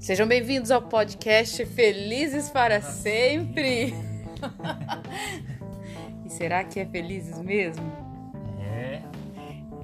[0.00, 3.92] Sejam bem-vindos ao podcast Felizes para Sempre.
[6.24, 7.84] e será que é felizes mesmo?
[8.62, 9.02] É.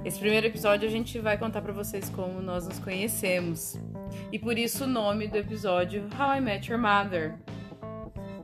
[0.06, 3.78] Esse primeiro episódio a gente vai contar para vocês como nós nos conhecemos.
[4.32, 7.34] E por isso o nome do episódio How I Met Your Mother.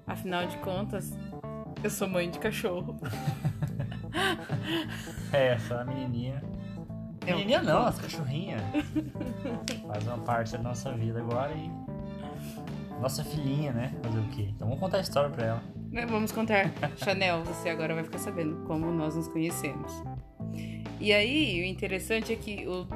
[0.07, 1.11] Afinal de contas,
[1.83, 3.01] eu sou mãe de cachorro.
[5.33, 6.43] É, essa a menininha.
[7.27, 8.61] É um- Menininha não, as cachorrinhas.
[9.87, 11.71] Faz uma parte da nossa vida agora e.
[13.01, 13.93] Nossa filhinha, né?
[14.03, 14.49] Fazer o quê?
[14.55, 15.63] Então vamos contar a história pra ela.
[15.91, 16.71] Né, Vamos contar.
[16.97, 19.93] Chanel, você agora vai ficar sabendo como nós nos conhecemos.
[21.01, 22.87] E aí, o interessante é que o,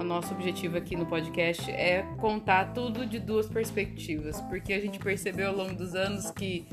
[0.00, 4.98] o nosso objetivo aqui no podcast é contar tudo de duas perspectivas, porque a gente
[5.00, 6.64] percebeu ao longo dos anos que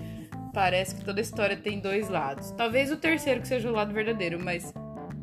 [0.53, 2.51] parece que toda história tem dois lados.
[2.51, 4.71] Talvez o terceiro que seja o lado verdadeiro, mas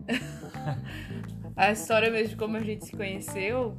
[1.56, 3.76] a história mesmo de como a gente se conheceu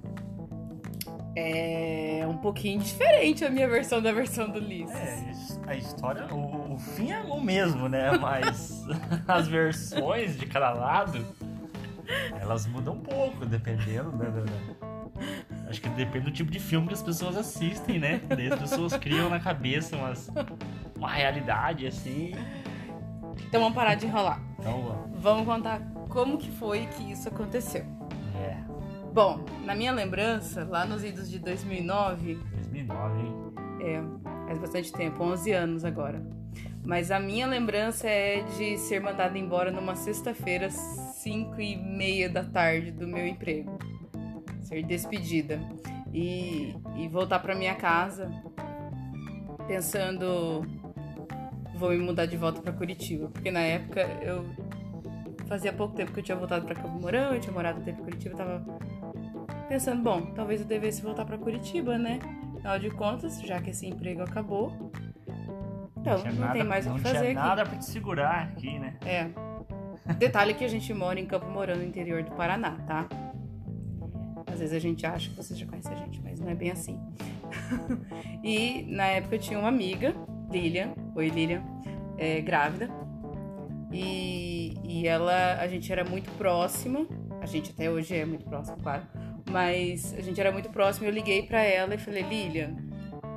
[1.36, 4.94] é um pouquinho diferente a minha versão da versão do Ulisses.
[4.96, 8.18] É, a história, o, o fim é o mesmo, né?
[8.18, 8.84] Mas
[9.28, 11.26] as versões de cada lado,
[12.40, 14.26] elas mudam um pouco, dependendo da.
[14.26, 14.92] da- da-
[15.70, 18.20] Acho que depende do tipo de filme que as pessoas assistem, né?
[18.28, 20.30] Daí as pessoas criam na cabeça umas,
[20.98, 22.34] uma realidade assim.
[23.48, 24.42] Então vamos parar de enrolar.
[24.60, 25.80] Então, Vamos contar
[26.12, 27.84] como que foi que isso aconteceu.
[28.36, 28.58] é.
[29.14, 33.34] Bom, na minha lembrança, lá nos idos de 2009, 2009, hein?
[33.82, 34.02] é,
[34.46, 36.22] faz bastante tempo, 11 anos agora.
[36.84, 42.44] Mas a minha lembrança é de ser mandada embora numa sexta-feira, 5 e meia da
[42.44, 43.78] tarde do meu emprego.
[44.62, 45.60] Ser despedida.
[46.14, 48.30] E, e voltar pra minha casa
[49.68, 50.66] pensando
[51.76, 53.28] vou me mudar de volta pra Curitiba.
[53.30, 54.46] Porque na época eu
[55.52, 58.00] fazia pouco tempo que eu tinha voltado pra Campo Mourão, eu tinha morado um tempo
[58.00, 58.66] em Curitiba, eu tava
[59.68, 62.20] pensando, bom, talvez eu devesse voltar pra Curitiba, né?
[62.56, 64.72] Afinal de contas, já que esse emprego acabou,
[65.98, 67.36] então tinha não nada- tem mais o não que tinha fazer aqui.
[67.36, 68.96] nada pra te segurar aqui, né?
[69.06, 69.28] É.
[70.14, 73.10] Detalhe que a gente mora em Campo Mourão, no interior do Paraná, tá?
[74.48, 76.72] Às vezes a gente acha que você já conhece a gente, mas não é bem
[76.72, 76.98] assim.
[78.42, 80.16] e na época eu tinha uma amiga,
[80.50, 81.62] Lilian, oi Lilian,
[82.18, 82.90] é, grávida.
[83.94, 84.02] E,
[84.92, 87.08] e ela, a gente era muito próxima,
[87.40, 89.04] a gente até hoje é muito próximo, claro,
[89.50, 91.08] mas a gente era muito próximo.
[91.08, 92.76] Eu liguei pra ela e falei: Lilian,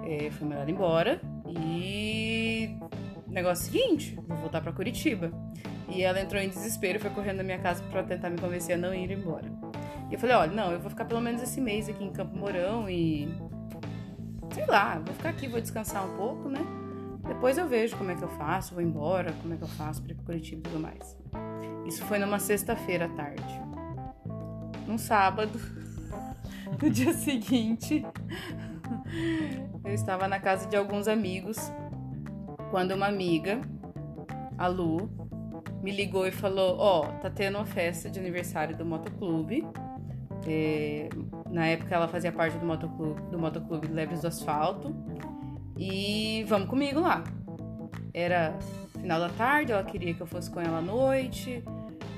[0.05, 2.77] é, fui mandada embora e.
[3.29, 5.31] Negócio seguinte, vou voltar pra Curitiba.
[5.89, 8.79] E ela entrou em desespero foi correndo na minha casa pra tentar me convencer a
[8.79, 9.51] não ir embora.
[10.11, 12.37] E eu falei, olha, não, eu vou ficar pelo menos esse mês aqui em Campo
[12.37, 13.29] Mourão e.
[14.53, 16.61] Sei lá, vou ficar aqui, vou descansar um pouco, né?
[17.27, 20.03] Depois eu vejo como é que eu faço, vou embora, como é que eu faço
[20.03, 21.17] pra ir pra Curitiba e tudo mais.
[21.87, 23.61] Isso foi numa sexta-feira à tarde.
[24.87, 25.59] Num sábado,
[26.81, 28.05] no dia seguinte,
[29.85, 31.57] eu estava na casa de alguns amigos
[32.71, 33.61] quando uma amiga,
[34.59, 35.09] a Lu,
[35.83, 39.67] me ligou e falou: Ó, tá tendo uma festa de aniversário do motoclube.
[40.47, 41.09] É,
[41.51, 44.95] na época ela fazia parte do motoclube, do motoclube Leves do Asfalto.
[45.77, 47.25] E vamos comigo lá.
[48.13, 48.57] Era
[49.05, 51.63] final da tarde, ela queria que eu fosse com ela à noite.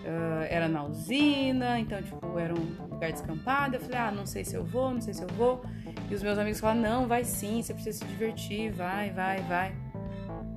[0.06, 3.77] ah, era na usina, então, tipo, era um lugar descampado.
[3.77, 5.62] Eu falei, ah, não sei se eu vou, não sei se eu vou.
[6.09, 9.75] E os meus amigos falaram, não, vai sim, você precisa se divertir, vai, vai, vai.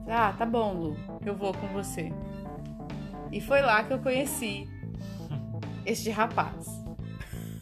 [0.04, 2.12] Falei, ah, tá bom, Lu, eu vou com você.
[3.32, 4.68] E foi lá que eu conheci
[5.86, 6.68] este rapaz.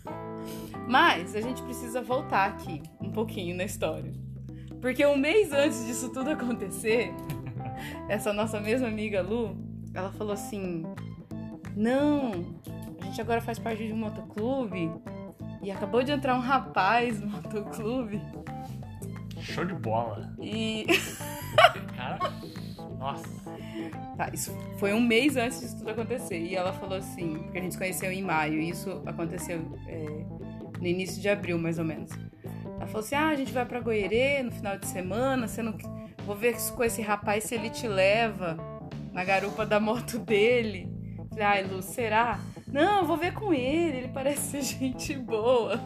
[0.87, 4.26] Mas a gente precisa voltar aqui um pouquinho na história.
[4.81, 7.13] Porque um mês antes disso tudo acontecer,
[8.07, 9.57] essa nossa mesma amiga Lu,
[9.93, 10.83] ela falou assim:
[11.75, 12.57] Não,
[13.01, 14.91] a gente agora faz parte de um motoclube
[15.61, 18.21] e acabou de entrar um rapaz no motoclube
[19.41, 20.33] Show de bola.
[20.41, 20.85] e.
[21.95, 22.19] Cara,
[22.97, 23.27] nossa.
[24.17, 26.39] Tá, isso foi um mês antes disso tudo acontecer.
[26.39, 30.25] E ela falou assim, porque a gente se conheceu em maio, e isso aconteceu é,
[30.79, 32.11] no início de abril, mais ou menos.
[32.87, 35.77] Falou assim: ah, a gente vai pra Goierê no final de semana, você não...
[36.25, 38.57] vou ver com esse rapaz se ele te leva
[39.11, 40.91] na garupa da moto dele.
[41.29, 42.39] Falei, ai, Lu, será?
[42.67, 45.79] Não, vou ver com ele, ele parece ser gente boa.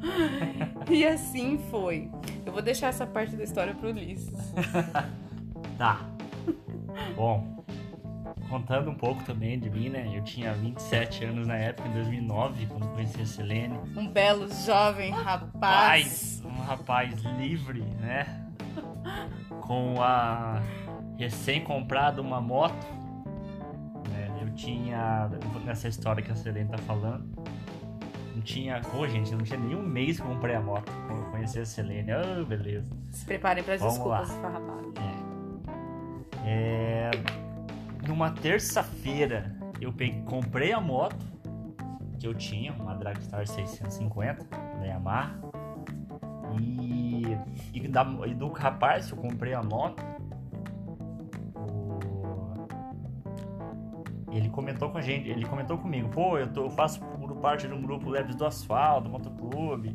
[0.90, 2.10] e assim foi.
[2.44, 4.34] Eu vou deixar essa parte da história pro Ulisses.
[5.76, 6.00] Tá.
[7.14, 7.57] Bom,
[8.48, 10.10] contando um pouco também de mim, né?
[10.14, 13.78] Eu tinha 27 anos na época, em 2009, quando conheci a Selene.
[13.96, 16.42] Um belo jovem rapaz.
[16.42, 18.44] Rapaz, um rapaz livre, né?
[19.62, 20.62] Com a
[21.18, 22.86] recém-comprada uma moto.
[24.10, 24.38] né?
[24.42, 25.28] Eu tinha,
[25.64, 27.26] nessa história que a Selene tá falando,
[28.44, 28.80] tinha.
[28.80, 30.90] Pô, gente, não tinha nem um mês que eu comprei a moto.
[31.06, 32.12] Quando eu conheci a Selene.
[32.12, 32.90] Ah, beleza.
[33.10, 34.34] Se preparem para as Vamos desculpas lá.
[34.34, 34.78] esfarrapadas.
[36.46, 37.10] É.
[38.08, 41.14] Numa terça-feira, eu peguei, comprei a moto
[42.18, 44.46] que eu tinha, uma Dragstar 650
[44.80, 45.38] da Yamaha.
[46.58, 47.36] E,
[47.74, 50.02] e, da, e do rapaz eu comprei a moto,
[54.32, 57.00] ele comentou com a gente, ele comentou comigo, pô, eu, tô, eu faço
[57.42, 59.94] parte de um grupo Leves do Asfalto, Motoclube.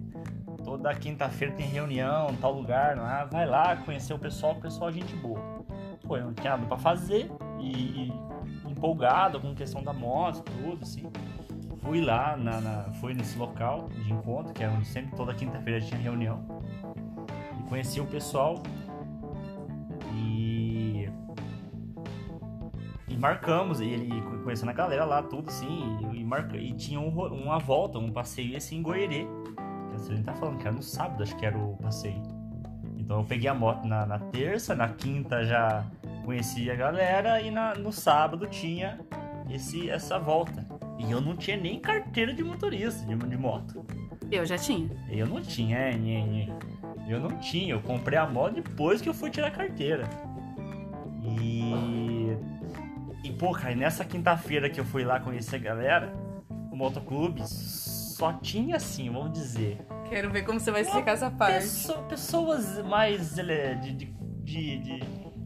[0.64, 4.94] Toda quinta-feira tem reunião, tal lugar lá, vai lá conhecer o pessoal, o pessoal é
[4.94, 5.42] gente boa.
[6.08, 7.30] Pô, eu não tinha nada pra fazer
[7.64, 8.14] e,
[8.66, 11.10] e empolgado com a questão da moto, tudo, assim.
[11.82, 15.82] Fui lá, na, na- fui nesse local de encontro, que é onde sempre toda quinta-feira
[15.82, 16.46] tinha reunião.
[17.60, 18.62] E conheci o pessoal.
[20.16, 21.10] E.
[23.08, 27.00] E marcamos, e ele conhecendo a galera lá, tudo assim, e, e, marca, e tinha
[27.00, 28.84] um uma volta, um passeio assim em
[29.94, 32.22] a Celene tá falando que era no sábado, acho que era o passeio.
[32.98, 35.86] Então eu peguei a moto na, na terça, na quinta já
[36.24, 39.00] conheci a galera e na- no sábado tinha
[39.50, 40.66] esse, essa volta.
[41.00, 43.86] E eu não tinha nem carteira de motorista de, de moto.
[44.32, 44.90] Eu já tinha.
[45.10, 45.92] Eu não tinha, é,
[47.08, 47.74] eu não tinha.
[47.74, 50.08] Eu comprei a moto depois que eu fui tirar a carteira.
[51.24, 52.36] E.
[53.24, 56.14] E pô, cara, nessa quinta-feira que eu fui lá conhecer a galera,
[56.72, 59.78] o motoclube só tinha assim, vamos dizer,
[60.10, 61.54] Quero ver como você vai explicar essa parte.
[61.62, 64.06] Pesso- pessoas mais ele- de, de,
[64.44, 65.04] de, de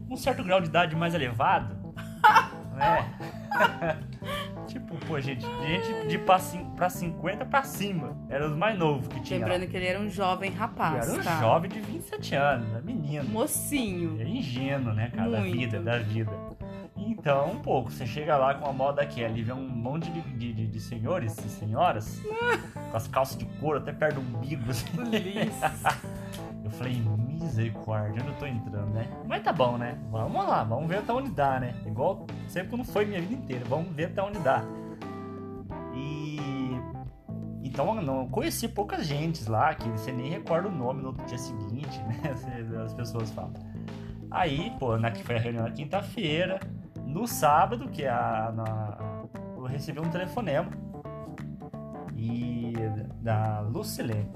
[0.08, 1.76] um certo grau de idade mais elevado,
[2.74, 3.08] né?
[4.68, 6.38] tipo, pô, gente, gente de pra,
[6.76, 8.16] pra 50 pra cima.
[8.28, 9.40] Eram os mais novos que tinha.
[9.40, 9.46] lá.
[9.46, 11.40] Lembrando que ele era um jovem rapaz, era um tá?
[11.40, 13.24] jovem de 27 anos, menino.
[13.28, 14.20] Mocinho.
[14.20, 15.30] É ingênuo, né, cara?
[15.30, 15.56] Da Muito.
[15.56, 16.30] vida, da vida.
[16.96, 20.20] Então, um pouco, você chega lá com a moda daquela e vê um monte de,
[20.52, 22.20] de, de- senhores e senhoras
[22.90, 24.70] com as calças de couro até perto do umbigo.
[24.70, 24.86] assim.
[26.64, 27.00] Eu falei,
[27.38, 29.08] misericórdia, onde eu tô entrando, né?
[29.26, 29.98] Mas tá bom, né?
[30.10, 31.74] Vamos lá, vamos ver até onde dá, né?
[31.86, 34.62] Igual sempre quando foi minha vida inteira, vamos ver até onde dá.
[35.94, 36.38] E.
[37.62, 42.02] Então, não conheci poucas gentes lá, que você nem recorda o nome no dia seguinte,
[42.04, 42.32] né?
[42.84, 43.52] As pessoas falam.
[44.30, 46.60] Aí, pô, na, que foi a reunião na quinta-feira,
[47.06, 48.98] no sábado, que é a, na,
[49.56, 50.70] eu recebi um telefonema
[52.16, 52.72] e
[53.20, 54.28] da Lucilene.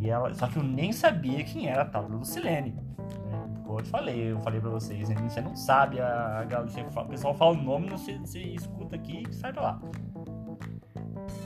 [0.00, 2.70] E ela, só que eu nem sabia quem era a tal da Lucilene.
[2.72, 3.44] Né?
[3.64, 5.14] Como eu te falei, eu falei pra vocês, né?
[5.28, 6.66] você não sabe, a, galera-
[6.96, 9.80] o pessoal fala o nome, você, você escuta aqui e sai pra lá.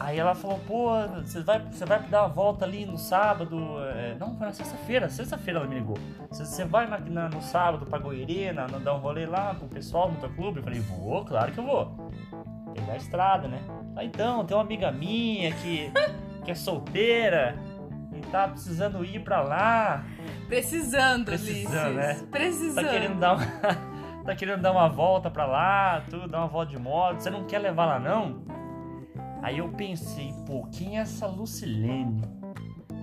[0.01, 0.89] Aí ela falou, pô,
[1.25, 3.59] você vai, você vai dar uma volta ali no sábado.
[3.95, 5.97] é, não, foi na sexta-feira, sexta-feira ela me ligou.
[6.31, 10.11] Você, vai na- na- no sábado pra Goiânia, dar um rolê lá com o pessoal
[10.11, 10.59] no clube?
[10.59, 12.11] Eu falei, vou, claro que eu vou.
[12.75, 13.61] Pegar a estrada, né?
[13.97, 15.93] Ah, então, tem uma amiga minha que,
[16.45, 17.57] que é solteira
[18.31, 20.05] tá precisando ir pra lá.
[20.49, 22.23] Precisando, Precisando, Ulisses.
[22.23, 22.27] né?
[22.31, 22.85] Precisando.
[22.85, 23.47] Tá querendo dar uma,
[24.25, 27.21] tá querendo dar uma volta pra lá, tudo, dar uma volta de moto.
[27.21, 28.43] Você não quer levar lá, não?
[29.43, 32.23] Aí eu pensei, pô, quem é essa Lucilene?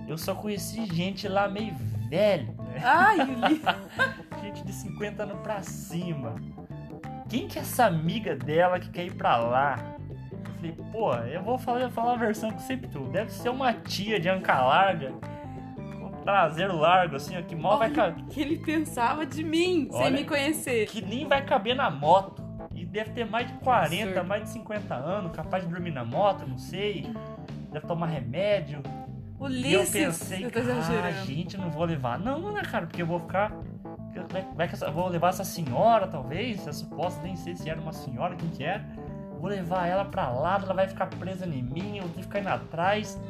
[0.08, 1.74] Eu só conheci gente lá meio
[2.08, 2.80] velho, né?
[2.84, 3.16] Ai.
[4.42, 6.34] Gente de 50 anos pra cima.
[7.28, 9.78] Quem que é essa amiga dela que quer ir pra lá?
[10.68, 13.00] Eu falei, pô, eu vou falar, falar a versão que sempre tu.
[13.08, 15.12] Deve ser uma tia de anca larga,
[16.00, 18.24] com traseiro largo, assim, ó, que mal vai Olha caber.
[18.24, 20.10] o que ele pensava de mim, sem Olha.
[20.10, 20.86] me conhecer.
[20.86, 22.42] Que nem vai caber na moto.
[22.74, 24.28] E deve ter mais de 40, Absurdo.
[24.28, 27.12] mais de 50 anos, capaz de dormir na moto, não sei.
[27.70, 28.82] Deve tomar remédio.
[28.84, 32.18] E eu Ulisses, pensei, eu tô ah, gente, não vou levar.
[32.18, 32.86] Não, né, cara?
[32.86, 33.50] Porque eu vou ficar.
[34.30, 36.58] Vai, vai que essa- vou levar essa senhora, talvez.
[36.60, 38.84] Essa suposta, nem sei se era uma senhora, quem que era.
[39.42, 42.38] Vou levar ela pra lá, ela vai ficar presa em mim, eu vou que ficar
[42.38, 43.20] indo atrás.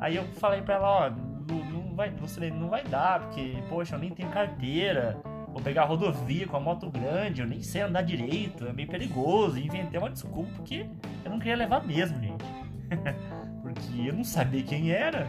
[0.00, 3.94] Aí eu falei pra ela, ó, Lu, não vai, você não vai dar, porque, poxa,
[3.94, 5.16] eu nem tenho carteira.
[5.52, 8.88] Vou pegar a rodovia com a moto grande, eu nem sei andar direito, é meio
[8.88, 9.60] perigoso.
[9.60, 10.88] Inventei uma desculpa porque
[11.24, 12.44] eu não queria levar mesmo, gente.
[13.62, 15.28] porque eu não sabia quem era,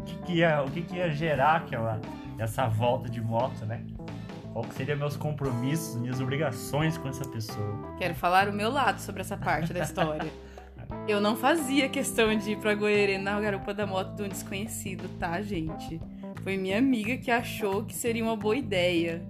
[0.00, 1.98] o que, que ia, o que, que ia gerar aquela,
[2.38, 3.82] essa volta de moto, né?
[4.58, 7.94] Qual que seriam meus compromissos, minhas obrigações com essa pessoa.
[7.96, 10.32] Quero falar o meu lado sobre essa parte da história.
[11.06, 15.08] Eu não fazia questão de ir pra Goiânia na garupa da moto de um desconhecido,
[15.16, 16.00] tá, gente?
[16.42, 19.22] Foi minha amiga que achou que seria uma boa ideia.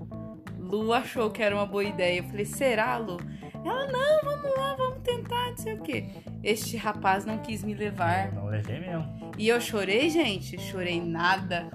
[0.59, 2.21] Lu achou que era uma boa ideia.
[2.21, 3.19] Eu falei, será, Lu?
[3.63, 6.07] Ela, não, vamos lá, vamos tentar, não sei o quê.
[6.43, 8.33] Este rapaz não quis me levar.
[8.33, 9.33] Não levei mesmo.
[9.37, 10.59] E eu chorei, gente?
[10.59, 11.69] Chorei nada.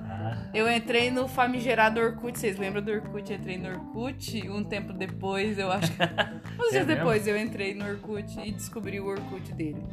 [0.53, 3.31] Eu entrei no famigerado Orkut, vocês lembram do Orkut?
[3.31, 6.03] Eu entrei no Orkut, um tempo depois, eu acho que.
[6.61, 9.83] Uns dias É depois eu entrei no Orkut e descobri o Orkut dele.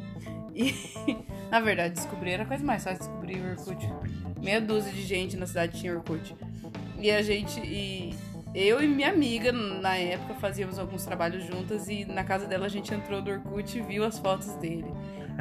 [0.55, 0.75] E,
[1.49, 3.75] na verdade, descobrir era a coisa mais fácil de descobrir o Orkut.
[3.75, 4.11] Descobri.
[4.39, 6.35] Meia dúzia de gente na cidade tinha Orkut.
[6.99, 7.59] E a gente.
[7.59, 8.15] E
[8.53, 12.69] eu e minha amiga, na época, fazíamos alguns trabalhos juntas e na casa dela a
[12.69, 14.91] gente entrou no Orkut e viu as fotos dele.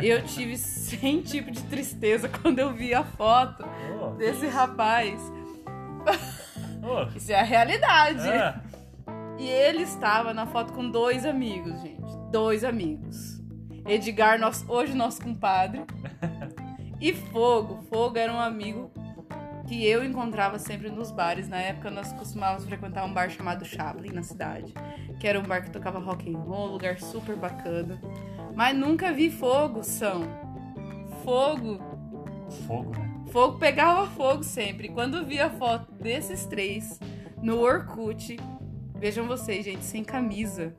[0.03, 3.65] Eu tive sem tipo de tristeza quando eu vi a foto
[4.01, 5.21] Ô, desse rapaz.
[6.83, 8.29] ô, Isso é a realidade.
[8.29, 8.61] ah,
[9.39, 12.17] E ele estava na foto com dois amigos, gente.
[12.31, 13.41] Dois amigos.
[13.87, 15.83] Edgar, nosso, hoje nosso compadre.
[17.01, 17.83] E Fogo.
[17.89, 18.91] Fogo era um amigo
[19.67, 21.49] que eu encontrava sempre nos bares.
[21.49, 24.75] Na época nós costumávamos frequentar um bar chamado Chaplin na cidade.
[25.19, 27.99] Que era um bar que tocava rock and roll, um lugar super bacana.
[28.55, 30.23] Mas nunca vi Fogo, são.
[31.25, 31.91] Fogo
[32.51, 33.11] fogo, né?
[33.31, 34.89] Fogo pegava fogo sempre.
[34.89, 36.99] Quando vi a foto desses três
[37.41, 38.37] no Orkut,
[38.97, 40.75] vejam vocês, gente, sem camisa,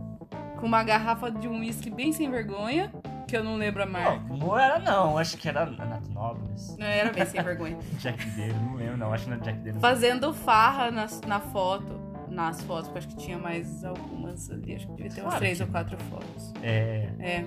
[0.59, 2.91] com uma garrafa de um uísque bem sem vergonha,
[3.27, 4.21] que eu não lembro a marca.
[4.27, 6.75] Não, não era não, acho que era Nato Nobles.
[6.77, 7.77] Não, era bem sem vergonha.
[7.97, 9.79] Jack dele, não lembro não, acho que não era Jack dele.
[9.79, 12.00] Fazendo farra na, na foto.
[12.31, 14.75] Nas fotos, porque acho que tinha mais algumas ali.
[14.75, 16.53] Acho que devia ter umas três que- ou quatro fotos.
[16.63, 17.45] É, É.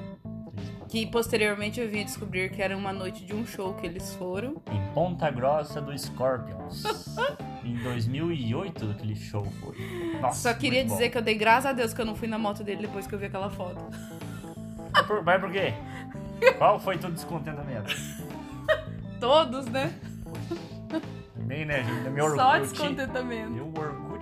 [0.89, 4.63] Que posteriormente eu vim descobrir que era uma noite de um show que eles foram.
[4.71, 6.85] em Ponta Grossa do Scorpions.
[7.65, 9.75] em 2008 aquele show foi.
[10.21, 10.97] Nossa, Só queria muito bom.
[10.97, 13.07] dizer que eu dei graças a Deus que eu não fui na moto dele depois
[13.07, 13.83] que eu vi aquela foto.
[14.93, 15.73] Mas por, mas por quê?
[16.59, 17.93] Qual foi todo descontentamento?
[19.19, 19.93] Todos, né?
[21.35, 22.11] Também, né, gente?
[22.11, 22.69] Meu Só Orkut.
[22.71, 23.51] descontentamento.
[23.51, 23.67] Meu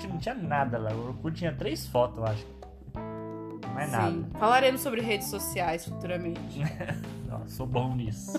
[0.03, 0.93] Orkut não tinha nada lá.
[0.93, 2.47] O Orkut tinha três fotos, eu acho.
[2.95, 4.11] Não é nada.
[4.11, 4.27] Sim.
[4.39, 6.61] Falaremos sobre redes sociais futuramente.
[7.29, 8.39] Nossa, sou bom nisso.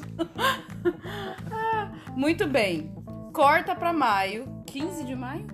[2.16, 2.92] Muito bem.
[3.34, 4.48] Corta pra maio.
[4.68, 5.48] 15 de maio?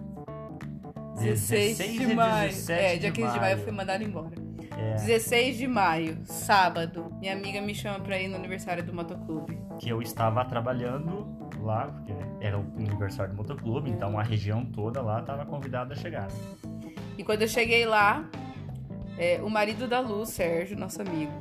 [1.20, 2.50] 16 de e maio.
[2.50, 3.64] 17 É, dia de 15 de maio eu maio.
[3.64, 4.32] fui mandada embora.
[4.78, 7.12] É, 16 de maio, sábado.
[7.20, 9.58] Minha amiga me chama pra ir no aniversário do motoclube.
[9.80, 11.29] que eu estava trabalhando
[11.70, 15.98] lá, porque era o aniversário do motoclube, então a região toda lá estava convidada a
[15.98, 16.28] chegar.
[17.18, 18.26] E quando eu cheguei lá,
[19.18, 21.32] é, o marido da Lu, Sérgio, nosso amigo,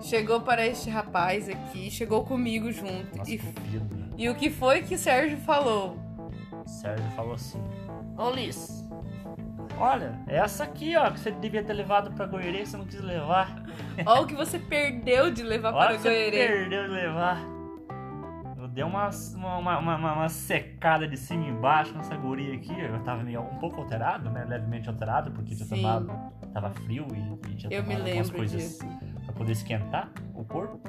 [0.00, 3.16] chegou para este rapaz aqui, chegou comigo junto.
[3.16, 3.40] Nossa, E,
[4.16, 5.96] e o que foi que Sérgio falou?
[6.64, 7.62] O Sérgio falou assim:
[8.16, 8.88] Ô Liz,
[9.78, 13.00] olha, é essa aqui, ó, que você devia ter levado pra Goiânia, você não quis
[13.00, 13.62] levar.
[14.06, 16.48] Olha o que você perdeu de levar Olha para que você Goiânia.
[16.48, 17.51] perdeu de levar.
[18.74, 19.10] Eu dei uma,
[19.58, 22.72] uma, uma, uma- secada de cima e embaixo nessa guria aqui.
[22.78, 24.44] Eu tava meio um pouco alterado, né?
[24.48, 25.76] Levemente alterado, porque tinha Sim.
[25.76, 26.10] tomado.
[26.54, 28.86] Tava frio e, e tinha Eu tomado algumas coisas disso.
[29.26, 30.80] pra poder esquentar o corpo.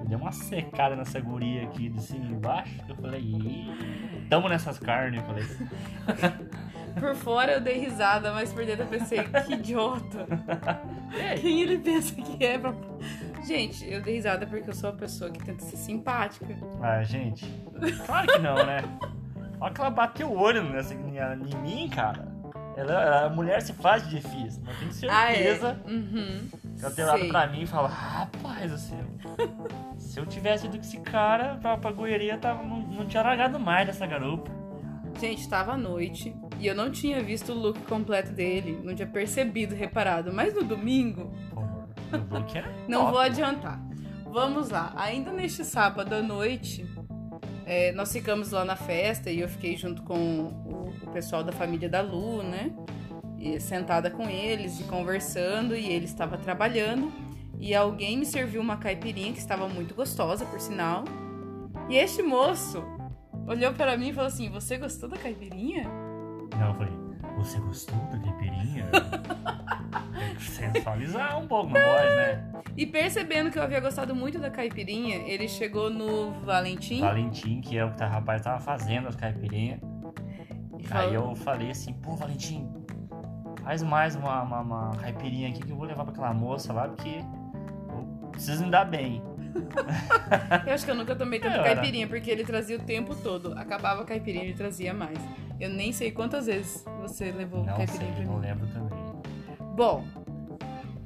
[0.00, 2.80] Eu dei uma secada nessa guria aqui de cima e embaixo.
[2.88, 5.20] Eu falei, Ih, tamo nessas carnes.
[5.20, 5.44] Eu falei,
[6.98, 10.26] Por fora eu dei risada, mas por dentro eu pensei, que idiota.
[11.40, 12.72] Quem ele pensa que é pra...
[13.46, 16.46] Gente, eu dei risada porque eu sou uma pessoa que tenta ser simpática.
[16.82, 17.44] Ah, gente,
[18.06, 18.82] claro que não, né?
[19.60, 20.98] Olha que ela bateu o olho nessa, em,
[21.62, 22.28] mim, cara.
[22.76, 25.34] Ela, a mulher se faz de difícil, mas tenho Ah, é?
[25.34, 26.48] certeza Uhum.
[26.80, 27.28] ela tem Sei.
[27.28, 29.04] pra mim e fala, rapaz do céu,
[29.98, 33.58] se eu tivesse ido com esse cara pra, pra goiaria, tava, não, não tinha largado
[33.58, 34.50] mais dessa garupa.
[35.20, 39.08] Gente, tava à noite e eu não tinha visto o look completo dele, não tinha
[39.08, 40.32] percebido, reparado.
[40.32, 41.60] Mas no domingo, Pô,
[42.88, 43.10] não top.
[43.12, 43.80] vou adiantar.
[44.30, 46.86] Vamos lá, ainda neste sábado à noite,
[47.66, 51.52] é, nós ficamos lá na festa e eu fiquei junto com o, o pessoal da
[51.52, 52.72] família da Lu, né?
[53.38, 57.12] E sentada com eles e conversando, e ele estava trabalhando.
[57.58, 61.04] E alguém me serviu uma caipirinha que estava muito gostosa, por sinal.
[61.88, 62.84] E este moço
[63.46, 65.84] olhou para mim e falou assim: Você gostou da caipirinha?
[66.58, 66.92] Não, falei,
[67.44, 68.86] você gostou da caipirinha?
[70.18, 72.44] Tem que sensualizar um pouco, não pode, né?
[72.76, 77.76] E percebendo que eu havia gostado muito da caipirinha, ele chegou no Valentim Valentim, que
[77.76, 79.80] é o que o rapaz tava fazendo as caipirinhas.
[80.78, 82.68] e Aí eu falei assim, pô, Valentim,
[83.64, 86.88] faz mais uma, uma, uma caipirinha aqui que eu vou levar pra aquela moça lá,
[86.88, 87.24] porque
[87.88, 89.22] eu preciso me dar bem.
[90.64, 91.74] Eu acho que eu nunca tomei tanta Eu era.
[91.74, 93.52] caipirinha, porque ele trazia o tempo todo.
[93.58, 95.18] Acabava a caipirinha, ele trazia mais.
[95.60, 98.46] Eu nem sei quantas vezes você levou Não caipirinha sei, pra não mim.
[98.46, 98.98] lembro também.
[99.76, 100.04] Bom,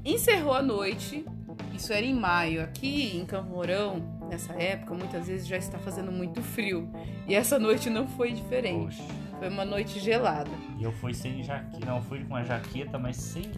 [0.05, 1.25] encerrou a noite.
[1.73, 2.63] Isso era em maio.
[2.63, 6.89] Aqui em Campo Mourão, nessa época, muitas vezes já está fazendo muito frio.
[7.27, 8.97] E essa noite não foi diferente.
[8.97, 9.15] Poxa.
[9.41, 10.51] Foi uma noite gelada.
[10.79, 13.51] E eu fui sem jaqueta, não, fui com a jaqueta, mas sem,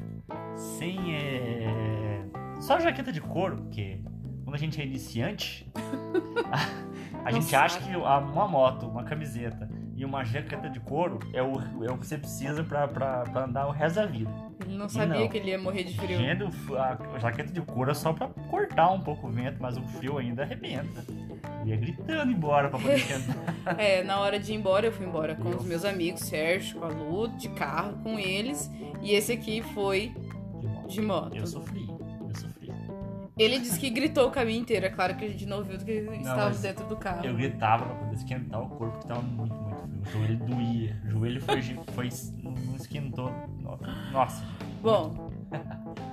[0.57, 2.25] sem, é...
[2.59, 4.01] Só jaqueta de couro, porque
[4.43, 5.71] quando a gente é iniciante,
[6.51, 11.19] a, a Não gente acha que uma moto, uma camiseta e uma jaqueta de couro
[11.33, 14.31] é o, é o que você precisa pra, pra, pra andar o resto da vida.
[14.65, 15.29] Ele não sabia não.
[15.29, 16.19] que ele ia morrer de frio.
[16.19, 19.57] Gente, o f- a, jaqueta de couro é só pra cortar um pouco o vento,
[19.61, 21.03] mas o frio ainda arrebenta.
[21.63, 23.37] Eu ia gritando embora pra poder esquentar.
[23.79, 26.79] É, na hora de ir embora, eu fui embora com Eu- os meus amigos, Sérgio,
[26.79, 28.71] com a Lu, de carro com eles.
[29.03, 30.15] E esse aqui foi
[30.61, 30.89] de moto.
[30.89, 31.37] de moto.
[31.37, 32.73] Eu sofri, eu sofri.
[33.39, 34.87] Ele disse que gritou o caminho inteiro.
[34.87, 37.25] É claro que a gente não ouviu porque estávamos mas dentro do carro.
[37.25, 39.55] Eu gritava pra poder esquentar o corpo, que tava muito.
[40.07, 40.97] O joelho doía.
[41.05, 42.09] O joelho foi, foi
[42.43, 43.33] não esquentou.
[44.13, 44.45] Nossa.
[44.81, 45.33] Bom,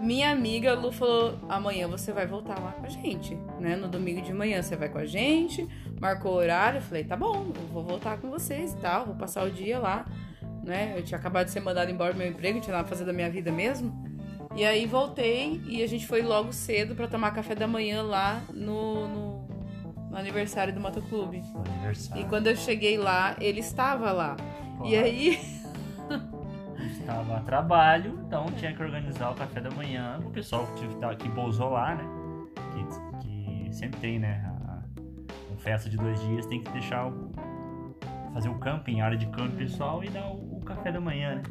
[0.01, 3.75] minha amiga Lu falou: amanhã você vai voltar lá com a gente, né?
[3.75, 5.67] No domingo de manhã você vai com a gente,
[5.99, 6.77] marcou o horário.
[6.77, 9.79] Eu falei: tá bom, eu vou voltar com vocês e tal, vou passar o dia
[9.79, 10.05] lá,
[10.63, 10.93] né?
[10.97, 13.13] Eu tinha acabado de ser mandada embora do meu emprego, tinha nada pra fazer da
[13.13, 13.93] minha vida mesmo.
[14.55, 18.39] E aí voltei e a gente foi logo cedo pra tomar café da manhã lá
[18.53, 19.32] no, no,
[20.13, 21.43] no aniversário do motoclube.
[21.67, 22.23] Aniversário.
[22.23, 24.37] E quando eu cheguei lá, ele estava lá.
[24.85, 25.05] E Claro.
[25.05, 25.39] aí.
[26.99, 30.19] Estava a trabalho, então tinha que organizar o café da manhã.
[30.25, 32.03] O pessoal que, tá- pousou lá, né?
[33.21, 33.27] Que,
[33.67, 34.43] que sempre tem, né?
[34.45, 34.79] A,
[35.53, 37.31] a festa de dois dias tem que deixar o.
[38.33, 41.35] fazer o camping, a área de camping pessoal e dar o, o café da manhã,
[41.35, 41.43] né?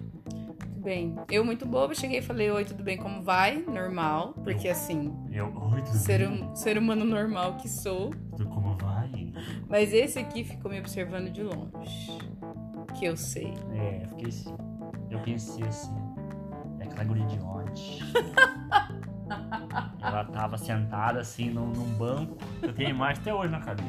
[0.83, 3.63] Bem, eu muito boba, cheguei e falei, oi, tudo bem, como vai?
[3.63, 6.43] Normal, porque assim, Eu, oi, tudo ser, bem?
[6.43, 8.11] um, ser humano normal que sou.
[8.33, 9.33] Tudo como vai?
[9.69, 12.19] Mas esse aqui ficou me observando de longe.
[12.99, 13.55] Que eu sei.
[13.75, 14.57] É, fiquei assim.
[15.09, 15.95] Eu pensei assim.
[16.81, 18.01] É aquela guria de ontem.
[20.03, 22.37] Ela tava sentada assim num, num banco.
[22.61, 23.89] Eu tenho a imagem até hoje na cabeça.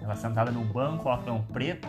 [0.00, 1.88] Ela sentada num banco, óculos preto.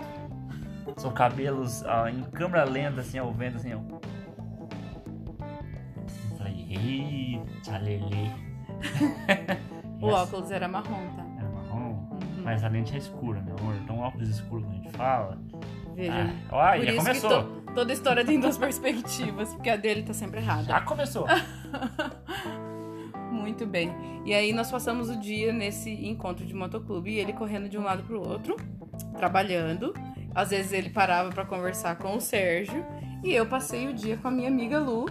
[0.98, 3.80] Seus cabelos ah, em câmera lenta, assim, ao vento, assim, ó.
[6.86, 8.30] Eita, Lelê.
[10.02, 11.26] O Essa- óculos era marrom, tá?
[11.40, 12.44] Era marrom, Uhum.
[12.44, 13.76] mas a lente é escura, meu amor.
[13.82, 15.40] Então, óculos escuros que a gente fala.
[15.96, 16.34] Veja.
[16.52, 17.44] Ah, ó, Por já começou.
[17.44, 20.64] to- toda história tem duas perspectivas, porque a dele tá sempre errada.
[20.66, 21.26] Já começou.
[23.32, 23.94] Muito bem.
[24.26, 27.84] E aí nós passamos o dia nesse encontro de motoclube e ele correndo de um
[27.84, 28.56] lado pro outro,
[29.18, 29.94] trabalhando.
[30.34, 32.86] Às vezes ele parava pra conversar com o Sérgio
[33.24, 35.06] e eu passei o dia com a minha amiga Lu.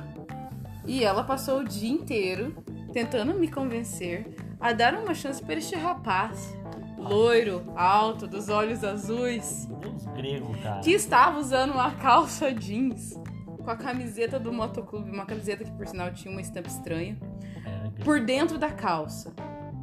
[0.87, 2.55] E ela passou o dia inteiro
[2.93, 6.57] tentando me convencer a dar uma chance para este rapaz,
[6.99, 10.81] loiro, alto, dos olhos azuis, Deus grego, cara.
[10.81, 13.15] que estava usando uma calça jeans
[13.63, 17.17] com a camiseta do motoclube, uma camiseta que por sinal tinha uma estampa estranha,
[18.05, 19.33] por dentro da calça.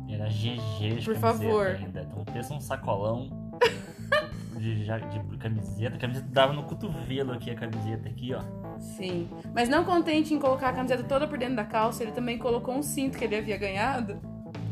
[0.09, 1.67] Era GG de Por favor.
[1.67, 2.01] ainda.
[2.01, 3.29] Então pensa um sacolão
[4.57, 5.95] de, ja- de camiseta.
[5.95, 8.41] A camiseta dava no cotovelo aqui, a camiseta aqui, ó.
[8.81, 9.29] Sim.
[9.53, 12.75] Mas não contente em colocar a camiseta toda por dentro da calça, ele também colocou
[12.75, 14.15] um cinto que ele havia ganhado.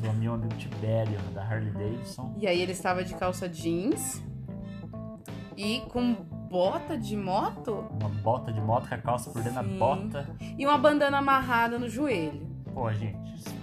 [0.02, 2.34] Do meu amigo Tibério, da Harley Davidson.
[2.38, 4.22] E aí ele estava de calça jeans
[5.56, 6.14] e com
[6.50, 9.70] bota de moto Uma bota de moto com a calça por dentro Sim.
[9.70, 10.30] da bota.
[10.58, 12.48] e uma bandana amarrada no joelho.
[12.74, 13.36] Pô, gente.
[13.36, 13.60] isso é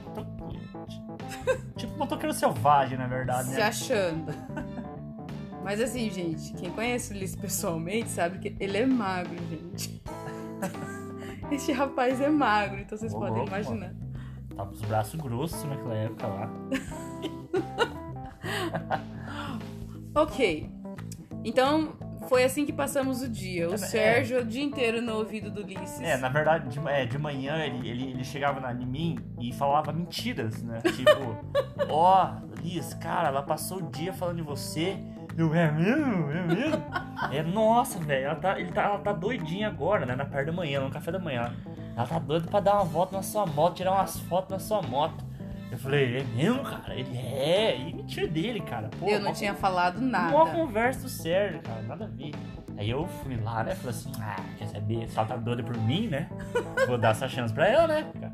[1.77, 3.63] tipo motoqueiro selvagem, na verdade, se né?
[3.63, 4.33] achando.
[5.65, 10.01] Mas assim, gente, quem conhece o Ulisses pessoalmente sabe que ele é magro, gente.
[11.51, 13.95] Este rapaz é magro, então vocês Ô, podem louco, imaginar.
[14.57, 16.51] Tava com os braços grossos naquela época lá.
[20.15, 20.71] Ok.
[21.45, 21.93] Então,
[22.29, 23.69] foi assim que passamos o dia.
[23.69, 26.01] O É, Sérgio o dia inteiro no ouvido do Ulisses.
[26.01, 29.53] É, na verdade, de, é, de manhã ele, ele, ele chegava na, em mim e
[29.53, 30.81] falava mentiras, né?
[30.81, 31.37] Tipo,
[31.93, 34.97] ó, Liz, cara, ela passou o dia falando de você.
[35.37, 36.31] Eu, é mesmo?
[36.31, 36.83] É mesmo?
[37.33, 40.17] É, nossa, velho, ela tá, ele tá, ela tá doidinha agora, né?
[40.17, 41.53] Na parte da manhã, no café da manhã.
[41.97, 44.83] Ela tá doida pra dar uma volta na sua moto, tirar umas fotos na sua
[44.83, 45.25] moto.
[45.71, 46.95] Eu falei, é mesmo, cara?
[46.95, 48.89] Ele é, e mentira dele, cara.
[48.99, 50.31] Pô, Eu não tinha falado nada.
[50.31, 52.33] Mó conversa do Sérgio, cara, nada a ver.
[52.79, 53.75] Aí eu fui lá, né?
[53.75, 55.09] Falei assim, ah, quer saber?
[55.09, 56.29] Se ela tá doida por mim, né?
[56.87, 58.07] Vou dar essa chance pra ela, né?
[58.21, 58.33] cara?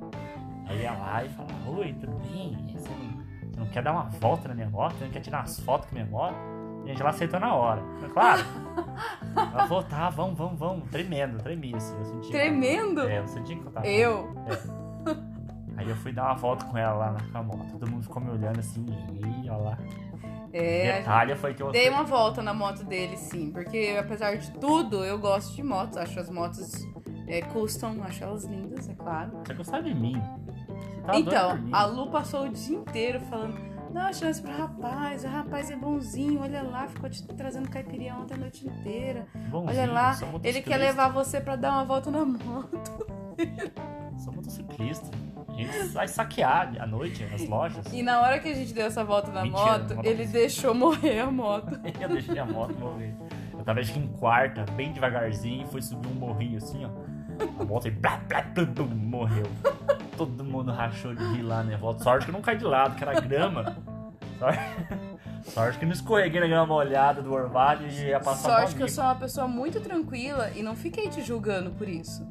[0.67, 2.57] Aí ia lá e falava, oi, tudo bem?
[2.77, 4.95] Você não, você não quer dar uma volta na minha moto?
[4.97, 6.62] Você não quer tirar umas fotos com a minha moto?
[6.83, 7.83] E a gente, ela aceitou na hora.
[7.97, 8.43] Falei, claro.
[9.37, 10.91] ela falou, tá, vamos, vamos, vamos.
[10.91, 11.97] Tremendo, tremi assim.
[11.99, 13.03] Eu senti Tremendo?
[13.03, 13.87] É, eu senti que eu tava...
[13.87, 14.35] Eu?
[15.77, 17.73] Aí eu fui dar uma volta com ela lá na moto.
[17.73, 18.85] Todo mundo ficou me olhando assim,
[19.45, 19.79] e olha lá.
[20.53, 21.71] É, Detalhe foi que eu...
[21.71, 23.51] dei uma volta na moto dele, sim.
[23.51, 25.97] Porque apesar de tudo, eu gosto de motos.
[25.97, 26.87] Acho as motos
[27.27, 29.33] é, custom, acho elas lindas, é claro.
[29.45, 30.21] Você gostava de mim.
[30.47, 31.71] Você tava doido Então, mim.
[31.73, 33.55] a Lu passou o dia inteiro falando:
[33.93, 38.15] dá uma chance pro rapaz, o rapaz é bonzinho, olha lá, ficou te trazendo caipirinha
[38.17, 39.27] ontem a noite inteira.
[39.51, 43.07] Bonzinho, Olha lá, ele quer levar você pra dar uma volta na moto.
[44.19, 45.11] Sou motociclista.
[45.49, 47.85] A gente vai saquear à noite as lojas.
[47.93, 50.75] E na hora que a gente deu essa volta na Mentira, moto, moto- ele deixou
[50.75, 51.79] morrer a moto.
[52.01, 53.15] Eu deixei a moto morrer.
[53.53, 56.91] Eu tava acho que em quarta, bem devagarzinho, e fui subir um morrinho assim, ó.
[57.61, 59.45] A moto aí, blá, blá, blá, blá, morreu.
[60.27, 61.77] Todo mundo rachou de rir lá, né?
[61.77, 62.03] Volta.
[62.03, 63.77] Sorte que eu não caí de lado, que era grama.
[64.39, 64.61] Sorte,
[65.51, 68.89] sorte que não escorreguei na grama molhada do orvalho e ia passar Sorte que eu
[68.89, 72.27] sou uma pessoa muito tranquila e não fiquei te julgando por isso.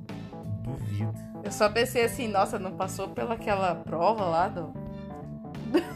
[0.64, 1.14] Duvido.
[1.44, 4.74] Eu só pensei assim, nossa, não passou pelaquela prova lá do.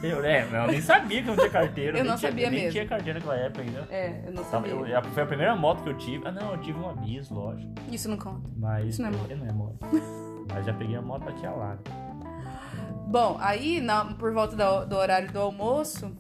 [0.01, 1.97] Eu, é, eu nem sabia que eu não tinha carteira.
[1.97, 2.71] Eu não tinha, sabia nem mesmo.
[2.71, 3.87] tinha carteira naquela época ainda.
[3.91, 4.95] É, eu não Tava- sabia.
[4.95, 6.25] eu- foi a primeira moto que eu tive.
[6.25, 7.73] Ah, não, eu tive uma bis, lógico.
[7.91, 8.49] Isso não conta.
[8.55, 8.87] Mas.
[8.87, 9.35] Isso não é moto.
[9.35, 10.24] Não é moto.
[10.53, 11.79] Mas já peguei a moto da tia Lara.
[13.07, 16.11] Bom, aí na- por volta da- do horário do almoço,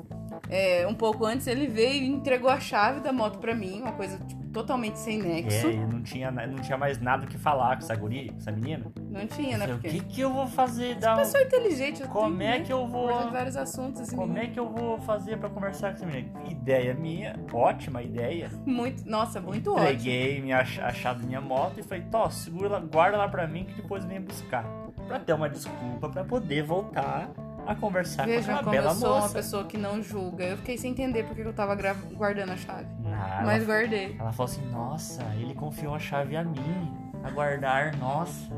[0.49, 3.91] é, um pouco antes ele veio e entregou a chave da moto pra mim, uma
[3.93, 5.67] coisa tipo, totalmente sem nexo.
[5.67, 8.37] É, e não tinha, não tinha mais nada o que falar com essa guria, com
[8.37, 8.85] essa menina.
[9.11, 9.67] Não tinha, né?
[9.67, 10.95] Porque o que, que eu vou fazer?
[10.95, 13.01] Dar um- pessoa inteligente, eu Como é né, que eu vou.
[13.07, 14.15] conversar de vários assuntos assim.
[14.15, 16.31] Como é que eu vou fazer pra conversar com essa menina?
[16.49, 18.49] Ideia minha, ótima ideia.
[18.65, 19.85] Muito, nossa, muito ótimo.
[19.87, 23.45] Entreguei minha ach- a chave da minha moto e falei, Tó, segura guarda lá pra
[23.47, 24.63] mim que depois vem buscar.
[25.07, 27.29] Pra ter uma desculpa pra poder voltar
[27.67, 29.33] a conversar Vejam com aquela como eu bela sou uma moça.
[29.33, 30.43] pessoa que não julga.
[30.45, 31.75] Eu fiquei sem entender porque eu tava
[32.13, 32.87] guardando a chave.
[33.07, 34.15] Ah, Mas ela, guardei.
[34.19, 36.91] ela falou assim, nossa, ele confiou a chave a mim.
[37.23, 38.49] A guardar, nossa.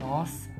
[0.00, 0.54] Nossa.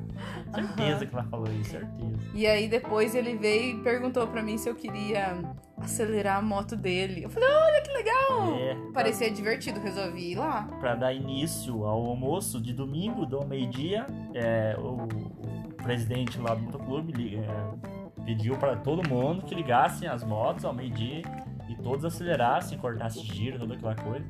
[0.53, 2.17] Certeza que ela falou isso, certeza.
[2.33, 5.37] E aí depois ele veio e perguntou pra mim se eu queria
[5.79, 7.23] acelerar a moto dele.
[7.23, 8.55] Eu falei, olha que legal!
[8.57, 10.67] É, Parecia divertido, resolvi ir lá.
[10.79, 16.61] para dar início ao almoço de domingo, do meio-dia, é, o, o presidente lá do
[16.63, 21.21] motoclube é, pediu para todo mundo que ligassem as motos ao meio-dia
[21.69, 24.25] e todos acelerassem, cortassem giro, toda aquela coisa.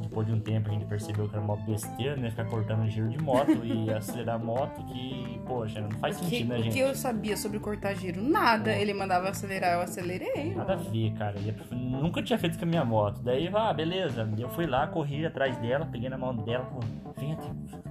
[0.00, 2.30] Depois de um tempo a gente percebeu que era uma besteira, né?
[2.30, 6.30] Ficar cortando giro de moto e acelerar a moto, que, poxa, não faz O que,
[6.30, 6.72] sentido, né, o gente?
[6.72, 8.20] que eu sabia sobre cortar giro?
[8.20, 8.72] Nada.
[8.72, 8.82] É.
[8.82, 10.54] Ele mandava acelerar, eu acelerei.
[10.54, 11.36] Nada a ver, cara.
[11.38, 13.22] Eu nunca tinha feito com a minha moto.
[13.22, 14.28] Daí, ah, beleza.
[14.36, 17.38] Eu fui lá, corri atrás dela, peguei na mão dela, falei, venha,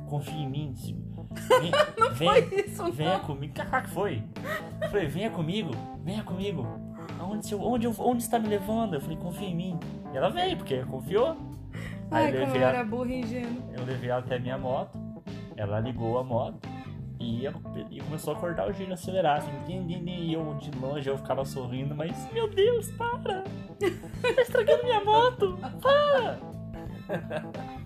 [0.10, 0.76] confia em mim.
[1.32, 1.72] Vem,
[2.16, 2.92] Foi vem, isso, não.
[2.92, 3.54] venha comigo.
[3.54, 4.24] Que foi?
[4.82, 5.72] Eu falei, venha comigo,
[6.04, 6.66] venha comigo.
[7.20, 8.96] Aonde, seu- onde, eu- onde está me levando?
[8.96, 9.80] Eu falei, confia em mim.
[10.14, 11.38] E ela veio, porque confiou.
[12.12, 13.64] Aí Ai, eu como levei, eu era burra e ingênua.
[13.78, 14.98] eu levei ela até a minha moto.
[15.56, 16.68] Ela ligou a moto.
[17.20, 17.54] E, eu-
[17.92, 21.08] e começou a cortar o giro, acelerar, assim, din, din, din, e eu de longe
[21.10, 23.44] eu ficava sorrindo, mas meu Deus, para!
[24.22, 25.60] Tá estragando minha moto!
[25.82, 26.40] Para!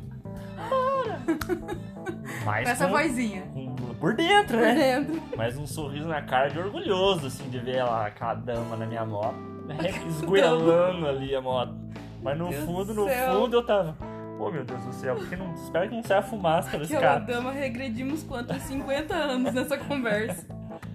[2.45, 3.41] Mas Com essa com- vozinha.
[3.53, 4.75] com- por dentro, Por né?
[4.75, 5.21] dentro.
[5.37, 9.05] Mas um sorriso na cara de orgulhoso, assim, de ver ela, aquela dama na minha
[9.05, 9.35] moto,
[9.65, 11.73] né, Aquela esgoelando ali a moto.
[12.21, 13.33] Mas no Deus fundo, do no céu.
[13.33, 13.95] fundo eu tava.
[14.39, 17.27] Oh meu Deus do céu, porque não, espero que não saia fumaça Aquela escape.
[17.31, 18.57] dama regredimos quantos?
[18.63, 20.45] 50 anos nessa conversa.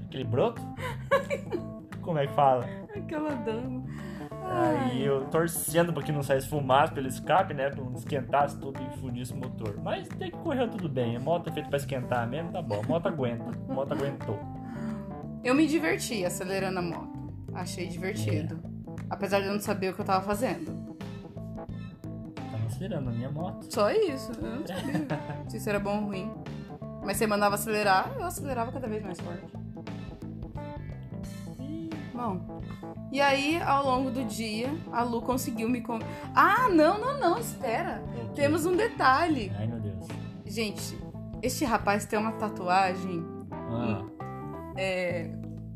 [0.07, 0.61] Aquele broto?
[2.03, 2.67] Como é que fala?
[2.95, 3.85] Aquela dama.
[4.51, 7.69] Aí eu torcendo pra que não saísse fumaça pelo escape, né?
[7.71, 9.79] Pra não esquentasse tudo e fundisse o motor.
[9.83, 11.17] Mas tem que correr tudo bem.
[11.17, 12.81] A moto é feita pra esquentar mesmo, tá bom.
[12.83, 13.45] A moto aguenta.
[13.69, 14.39] A moto aguentou.
[15.45, 17.33] Eu me diverti acelerando a moto.
[17.55, 18.59] Achei divertido.
[19.11, 20.87] Apesar de eu não saber o que eu tava fazendo.
[22.35, 23.73] Tava acelerando a minha moto.
[23.73, 24.33] Só isso.
[24.33, 25.07] Eu não sabia
[25.49, 26.33] se isso era bom ou ruim.
[27.05, 29.47] Mas você mandava acelerar, eu acelerava cada vez mais forte.
[33.11, 35.81] E aí, ao longo do dia, a Lu conseguiu me.
[35.81, 35.99] Con...
[36.35, 38.03] Ah, não, não, não, espera.
[38.35, 39.53] Temos um detalhe.
[39.57, 40.07] Ai meu Deus.
[40.45, 40.99] Gente,
[41.43, 43.25] este rapaz tem uma tatuagem.
[43.53, 44.05] Ah,
[44.77, 45.31] É.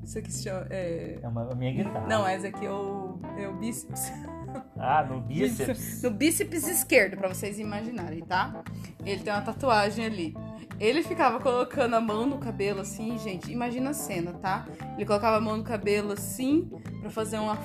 [0.04, 0.66] Isso aqui se chama.
[0.68, 1.18] É...
[1.22, 2.06] é uma, a minha guitarra.
[2.06, 4.12] Não, essa aqui é o, é o bíceps.
[4.76, 6.02] Ah, no bíceps.
[6.02, 8.62] No bíceps esquerdo, pra vocês imaginarem, tá?
[9.04, 10.34] Ele tem uma tatuagem ali.
[10.82, 13.52] Ele ficava colocando a mão no cabelo assim, gente.
[13.52, 14.66] Imagina a cena, tá?
[14.96, 16.68] Ele colocava a mão no cabelo assim,
[17.00, 17.56] pra fazer uma,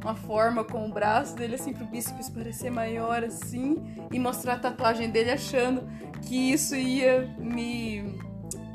[0.00, 4.58] uma forma com o braço dele assim, pro bíceps parecer maior assim, e mostrar a
[4.60, 5.82] tatuagem dele achando
[6.22, 8.16] que isso ia me.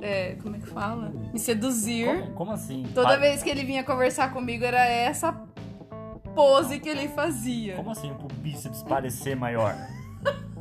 [0.02, 1.14] é, como é que fala?
[1.32, 2.08] Me seduzir.
[2.08, 2.84] Como, como assim?
[2.94, 5.32] Toda Pa- vez que ele vinha conversar comigo era essa
[6.36, 7.78] pose que ele fazia.
[7.78, 9.74] Como assim pro bíceps parecer maior?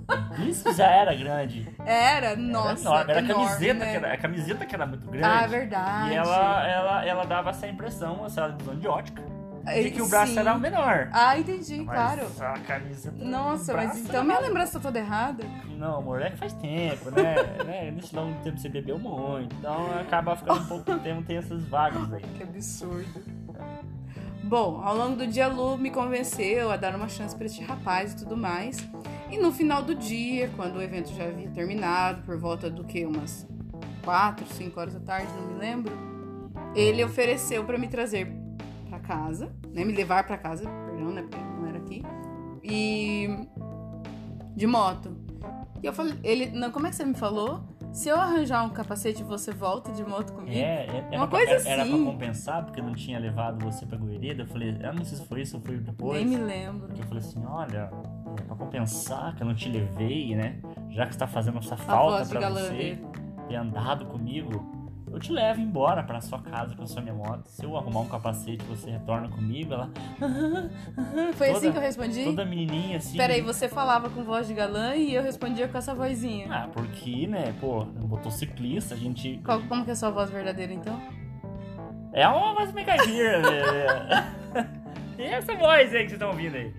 [0.08, 1.68] O bíceps já era grande.
[1.84, 3.12] Era, nossa, era enorme.
[3.12, 3.90] Era a camiseta, né?
[3.90, 5.26] que era, a camiseta que era muito grande.
[5.26, 6.10] Ah, é verdade.
[6.10, 9.22] E ela, ela, ela dava essa impressão, essa visão de ótica,
[9.64, 10.38] de que o braço Sim.
[10.38, 11.08] era menor.
[11.12, 12.26] Ah, entendi, Mas claro.
[12.40, 13.16] a camiseta.
[13.24, 15.42] Nossa, o mas então era- minha lembrança tá toda errada.
[15.76, 17.34] Não, amor, é que faz tempo, né?
[17.66, 17.90] né?
[17.90, 22.12] Nesse longo tempo você bebeu muito, então acaba ficando um pouco tempo, tem essas vagas
[22.12, 22.22] aí.
[22.36, 23.22] Que absurdo.
[24.44, 27.64] Bom, ao longo do dia, a Lu me convenceu a dar uma chance pra este
[27.64, 28.78] rapaz e tudo mais.
[29.30, 33.04] E no final do dia, quando o evento já havia terminado, por volta do que?
[33.04, 33.46] Umas
[34.04, 35.92] 4, 5 horas da tarde, não me lembro.
[36.74, 38.32] Ele ofereceu pra me trazer
[38.88, 39.84] pra casa, né?
[39.84, 41.22] Me levar pra casa, perdão, né?
[41.22, 42.02] Porque não era aqui.
[42.62, 43.28] E.
[44.54, 45.16] de moto.
[45.82, 46.46] E eu falei, ele.
[46.50, 47.60] Não, como é que você me falou?
[47.92, 50.54] Se eu arranjar um capacete, você volta de moto comigo?
[50.54, 52.04] É, é- era Uma pra, coisa era, era pra assim.
[52.04, 54.34] compensar, porque eu não tinha levado você pra Goiânia.
[54.38, 56.18] Eu falei, eu não sei se foi isso ou foi depois.
[56.18, 56.90] Nem me lembro.
[56.94, 57.90] Eu falei assim, olha,
[58.42, 60.56] pra compensar que eu não te levei, né?
[60.90, 62.98] Já que você tá fazendo essa falta galã você
[63.48, 64.74] ter andado comigo,
[65.12, 67.46] eu te levo embora pra sua casa com a sua minha moto.
[67.46, 69.72] Se eu arrumar um capacete, você retorna comigo.
[69.72, 69.90] Ela,
[71.34, 72.24] Foi Toda- assim que eu respondi?
[72.24, 73.16] toda menininha assim.
[73.16, 76.48] Peraí, você falava com voz de galã e eu respondia com essa vozinha.
[76.50, 79.40] Ah, porque, né, pô, motociclista, a gente.
[79.44, 81.00] Qual- como que é a sua voz verdadeira, então?
[82.12, 84.32] É uma voz mega gira, né?
[85.18, 86.74] E essa voz aí que vocês estão ouvindo aí.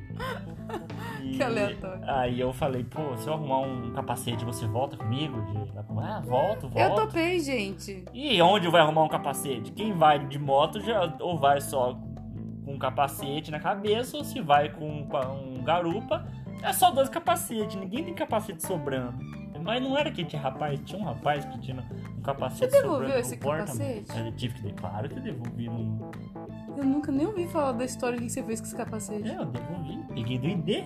[1.36, 2.02] Que aleatório.
[2.08, 5.42] Aí eu falei, pô, se eu arrumar um capacete, você volta comigo?
[5.42, 5.78] De...
[5.78, 6.78] Ah, volto, volto.
[6.78, 8.06] Eu topei, gente.
[8.14, 9.72] E onde vai arrumar um capacete?
[9.72, 11.98] Quem vai de moto já ou vai só
[12.64, 16.28] com um capacete na cabeça, ou se vai com um garupa,
[16.62, 19.18] é só dois capacetes, ninguém tem capacete sobrando.
[19.68, 21.86] Mas não era que tinha rapaz, tinha um rapaz que tinha
[22.18, 24.18] um capacete Você devolveu sobrando esse capacete?
[24.18, 26.10] Eu tive que claro que devolvi no.
[26.78, 29.28] Eu nunca nem ouvi falar da história que você fez com esse capacete.
[29.28, 30.00] É, eu devolvi.
[30.14, 30.86] Peguei do ID.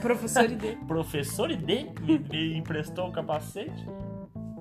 [0.00, 0.76] Professor ID.
[0.86, 3.86] Professor ID me, me emprestou o capacete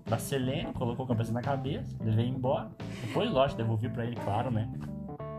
[0.06, 2.70] da Selene, colocou o capacete na cabeça, levei embora.
[3.06, 4.70] Depois, lógico, devolvi pra ele, claro, né?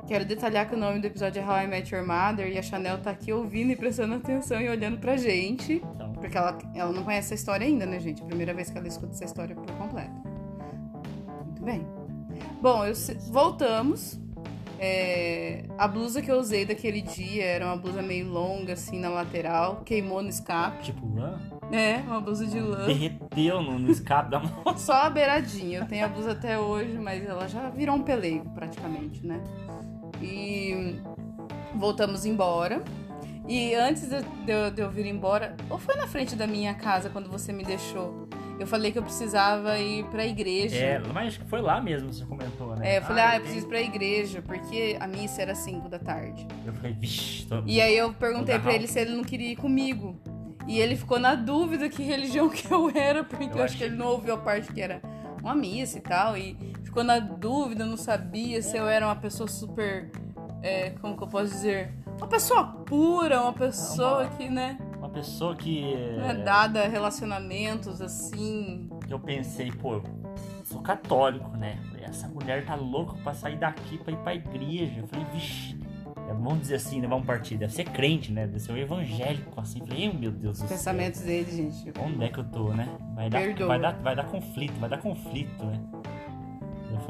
[0.07, 2.63] Quero detalhar que o nome do episódio é How I Met Your Mother e a
[2.63, 5.75] Chanel tá aqui ouvindo e prestando atenção e olhando pra gente.
[5.75, 8.23] Então, Porque ela, ela não conhece essa história ainda, né, gente?
[8.25, 10.11] Primeira vez que ela escuta essa história por completo.
[11.45, 11.87] Muito bem.
[12.61, 12.95] Bom, eu
[13.31, 14.21] voltamos.
[14.83, 19.11] É, a blusa que eu usei daquele dia era uma blusa meio longa, assim, na
[19.11, 19.83] lateral.
[19.85, 20.85] Queimou no escape.
[20.85, 21.39] tipo, lã,
[21.71, 22.87] É, uma blusa de lã.
[22.87, 24.77] derreteu no, no escape da moto.
[24.81, 25.81] Só a beiradinha.
[25.81, 29.39] Eu tenho a blusa até hoje, mas ela já virou um pelego, praticamente, né?
[30.23, 30.97] E
[31.75, 32.83] voltamos embora.
[33.47, 37.11] E antes de eu- de eu vir embora, ou foi na frente da minha casa
[37.11, 38.30] quando você me deixou?
[38.61, 40.77] Eu falei que eu precisava ir pra igreja.
[40.77, 42.95] É, mas acho que foi lá mesmo, você comentou, né?
[42.95, 45.89] É, eu falei, ah, eu tem- preciso ir pra igreja, porque a missa era 5
[45.89, 46.47] da tarde.
[46.67, 47.63] Eu falei, vixi, tô...
[47.67, 50.21] E aí eu perguntei pra ele se ele não queria ir comigo.
[50.69, 53.85] E ele ficou na dúvida que religião que eu era, porque eu, Eu acho que
[53.85, 55.01] ele não ouviu a parte que era
[55.43, 56.37] uma missa e tal.
[56.37, 60.11] E ficou na dúvida, não sabia se eu era uma pessoa super.
[60.63, 61.95] é, como que eu posso dizer?
[62.19, 64.77] Uma pessoa pura, uma pessoa Uma- que, né,
[65.11, 65.83] uma pessoa que.
[66.17, 68.89] não é dada a relacionamentos assim.
[69.09, 70.03] Eu pensei, pô, eu
[70.65, 71.79] sou católico, né?
[71.91, 75.01] Falei, Essa mulher tá louca pra sair daqui pra ir pra igreja.
[75.01, 75.79] Eu falei, vixi.
[76.29, 77.09] é, Vamos dizer assim, né?
[77.09, 77.57] Vamos partir.
[77.57, 78.47] Deve ser crente, né?
[78.47, 79.81] Deve ser um evangélico, assim.
[79.81, 80.69] Falei, "Ei, meu Deus do céu.
[80.69, 81.93] Pensamentos dele, gente.
[81.99, 82.89] Onde é que eu tô, né?
[83.15, 83.67] Vai dar, Perdoa.
[83.67, 85.81] vai dar, vai dar conflito, vai dar conflito, né?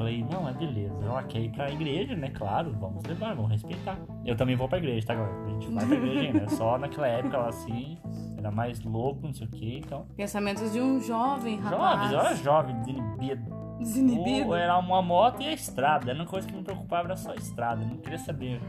[0.01, 0.95] Eu falei, não, é beleza.
[1.03, 2.29] Ela quer ir pra igreja, né?
[2.29, 3.99] Claro, vamos levar, vamos respeitar.
[4.25, 5.31] Eu também vou pra igreja, tá, agora?
[5.45, 6.49] A gente vai pra igreja ainda.
[6.49, 7.97] Só naquela época, ela assim,
[8.37, 10.07] era mais louco, não sei o que, então.
[10.15, 11.79] Pensamentos de um jovem rapaz.
[11.79, 13.61] Jovens, eu era jovem, desinibido.
[13.77, 14.47] Desinibido.
[14.47, 16.09] Ou era uma moto e a estrada.
[16.09, 17.85] Era uma coisa que me preocupava, era só a estrada.
[17.85, 18.59] Não queria saber.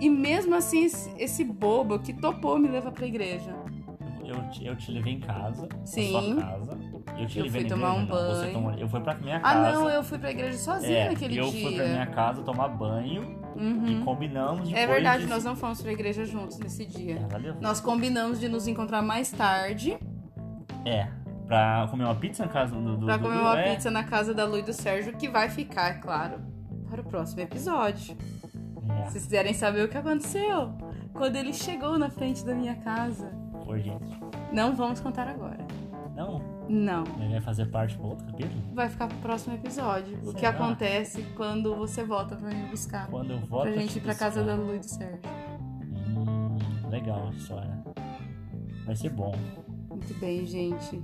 [0.00, 3.54] E mesmo assim, esse, bobo que topou me levar pra igreja.
[4.24, 6.12] Eu te, eu te levei em casa, Sim.
[6.12, 6.78] na sua casa.
[7.16, 8.06] Eu Eu fui tomar igreja, um não.
[8.06, 8.52] Banho.
[8.52, 9.72] tomou, eu fui pra minha Ah, casa.
[9.72, 11.62] não, eu fui pra igreja sozinha É, naquele eu dia.
[11.68, 13.86] fui pra minha casa tomar banho Uhum.
[13.86, 15.28] e combinamos depois É verdade, de...
[15.30, 17.24] nós não fomos pra igreja juntos nesse dia.
[17.30, 17.56] Ela.
[17.60, 19.96] Nós combinamos de nos encontrar mais tarde
[20.84, 21.06] É,
[21.46, 22.96] pra comer uma pizza na casa do...
[22.96, 23.74] do pra comer do- uma é.
[23.74, 26.40] pizza na casa da Lu e do Sérgio, que vai ficar, é claro,
[26.90, 28.16] para o próximo episódio.
[28.90, 30.72] É, Se vocês quiserem saber o que aconteceu
[31.12, 33.30] quando ele chegou na frente da minha casa.
[33.64, 34.04] foi, gente.
[34.52, 35.64] Não vamos contar agora.
[36.14, 37.04] Não, Não.
[37.20, 38.62] ele vai fazer parte do outro capítulo?
[38.74, 40.18] Vai ficar pro próximo episódio.
[40.24, 40.50] O que Será?
[40.50, 43.06] acontece quando você volta pra me buscar.
[43.08, 43.64] Quando eu volto...
[43.64, 44.56] Pra gente te ir pra casa buscar.
[44.56, 45.20] da Lu e do Sérgio.
[46.16, 47.84] Hum, legal a história.
[48.86, 49.34] Vai ser bom.
[49.88, 51.02] Muito bem, gente.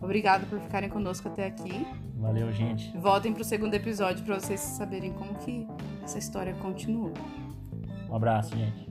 [0.00, 1.86] Obrigada por ficarem conosco até aqui.
[2.16, 2.96] Valeu, gente.
[2.98, 5.66] Voltem pro segundo episódio pra vocês saberem como que
[6.02, 7.12] essa história continua.
[8.08, 8.90] Um abraço, gente.